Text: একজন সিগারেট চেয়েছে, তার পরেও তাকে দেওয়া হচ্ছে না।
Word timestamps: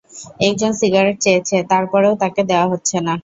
একজন 0.47 0.71
সিগারেট 0.79 1.17
চেয়েছে, 1.21 1.57
তার 1.71 1.83
পরেও 1.91 2.13
তাকে 2.21 2.41
দেওয়া 2.49 2.67
হচ্ছে 2.71 2.97
না। 3.07 3.13